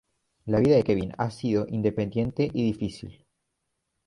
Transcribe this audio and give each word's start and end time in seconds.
La 0.47 0.59
vida 0.61 0.77
de 0.77 0.83
Kevin 0.83 1.11
ha 1.19 1.29
sido 1.29 1.67
independiente 1.69 2.49
y 2.51 2.63
difícil. 2.63 3.23